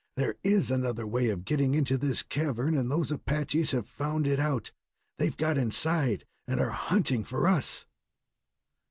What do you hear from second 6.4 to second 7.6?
and are hunting for